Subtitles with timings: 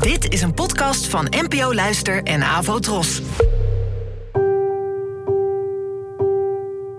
[0.00, 3.22] Dit is een podcast van NPO Luister en Avo Tros.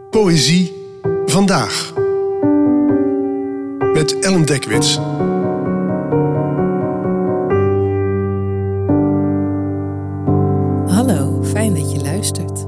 [0.10, 0.73] Poëzie
[1.26, 1.94] vandaag.
[3.94, 4.96] Met Ellen Dekwits.
[10.96, 12.65] Hallo, fijn dat je luistert.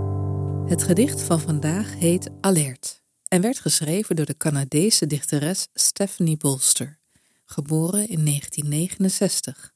[0.69, 6.99] Het gedicht van vandaag heet Alert en werd geschreven door de Canadese dichteres Stephanie Bolster,
[7.45, 9.74] geboren in 1969.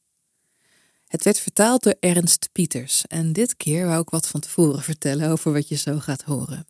[1.10, 5.30] Het werd vertaald door Ernst Pieters en dit keer wou ik wat van tevoren vertellen
[5.30, 6.68] over wat je zo gaat horen.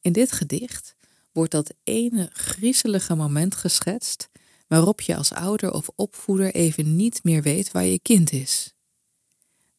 [0.00, 0.96] In dit gedicht
[1.32, 4.28] wordt dat ene griezelige moment geschetst
[4.66, 8.74] waarop je als ouder of opvoeder even niet meer weet waar je kind is.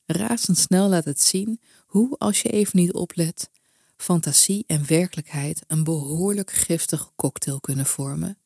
[0.05, 3.49] Razendsnel laat het zien hoe, als je even niet oplet,
[3.98, 8.38] fantasie en werkelijkheid een behoorlijk giftige cocktail kunnen vormen,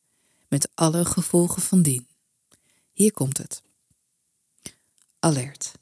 [0.48, 2.06] met alle gevolgen van dien.
[2.92, 3.62] Hier komt het.
[5.24, 5.72] Alert.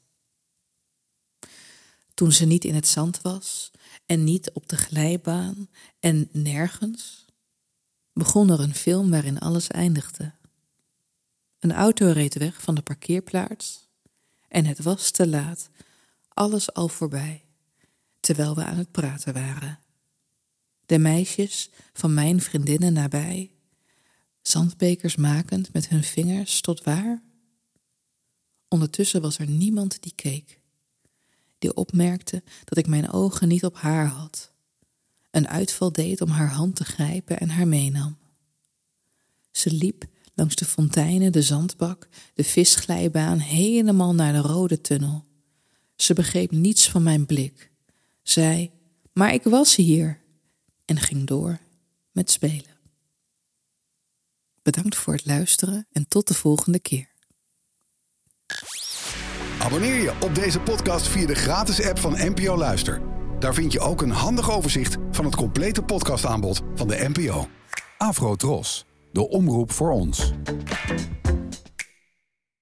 [2.13, 3.71] Toen ze niet in het zand was
[4.05, 7.25] en niet op de glijbaan en nergens,
[8.13, 10.33] begon er een film waarin alles eindigde.
[11.59, 13.89] Een auto reed weg van de parkeerplaats
[14.47, 15.69] en het was te laat,
[16.27, 17.43] alles al voorbij,
[18.19, 19.79] terwijl we aan het praten waren.
[20.85, 23.51] De meisjes van mijn vriendinnen nabij,
[24.41, 27.29] zandbekers makend met hun vingers tot waar?
[28.73, 30.59] Ondertussen was er niemand die keek,
[31.57, 34.51] die opmerkte dat ik mijn ogen niet op haar had,
[35.31, 38.17] een uitval deed om haar hand te grijpen en haar meenam.
[39.51, 45.25] Ze liep langs de fonteinen, de zandbak, de visglijbaan, helemaal naar de rode tunnel.
[45.95, 47.71] Ze begreep niets van mijn blik,
[48.23, 48.71] zei,
[49.13, 50.21] maar ik was hier,
[50.85, 51.59] en ging door
[52.11, 52.79] met spelen.
[54.61, 57.10] Bedankt voor het luisteren en tot de volgende keer.
[59.61, 63.01] Abonneer je op deze podcast via de gratis app van NPO Luister.
[63.39, 67.47] Daar vind je ook een handig overzicht van het complete podcastaanbod van de NPO.
[67.97, 70.33] Afro Tros, de omroep voor ons.